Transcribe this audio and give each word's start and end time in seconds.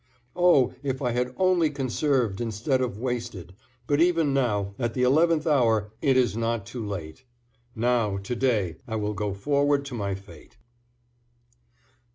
Oh! 0.35 0.73
if 0.81 0.99
I 0.99 1.11
had 1.11 1.31
only 1.37 1.69
conserved 1.69 2.41
instead 2.41 2.81
of 2.81 2.97
wasted, 2.97 3.53
but 3.85 4.01
even 4.01 4.33
now 4.33 4.73
at 4.79 4.95
the 4.95 5.03
eleventh 5.03 5.45
hour 5.45 5.91
it 6.01 6.17
is 6.17 6.35
not 6.35 6.65
too 6.65 6.83
late. 6.83 7.23
Now, 7.75 8.17
to 8.17 8.35
day, 8.35 8.77
I 8.87 8.95
will 8.95 9.13
go 9.13 9.35
forward 9.35 9.85
to 9.85 9.93
my 9.93 10.15
fate. 10.15 10.57